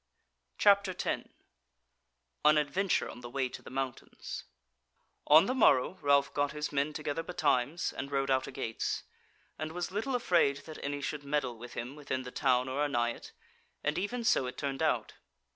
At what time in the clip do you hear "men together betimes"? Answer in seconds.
6.71-7.93